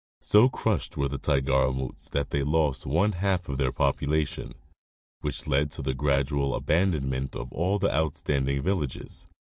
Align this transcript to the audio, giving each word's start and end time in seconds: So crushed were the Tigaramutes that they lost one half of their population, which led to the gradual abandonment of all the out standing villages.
So 0.23 0.49
crushed 0.49 0.97
were 0.97 1.07
the 1.09 1.19
Tigaramutes 1.19 2.09
that 2.09 2.31
they 2.31 2.41
lost 2.41 2.87
one 2.87 3.11
half 3.11 3.47
of 3.47 3.59
their 3.59 3.71
population, 3.71 4.55
which 5.19 5.45
led 5.45 5.69
to 5.73 5.83
the 5.83 5.93
gradual 5.93 6.55
abandonment 6.55 7.35
of 7.35 7.51
all 7.51 7.77
the 7.77 7.95
out 7.95 8.17
standing 8.17 8.63
villages. 8.63 9.27